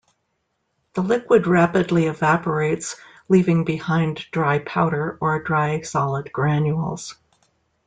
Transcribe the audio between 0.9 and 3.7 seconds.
The liquid rapidly evaporates leaving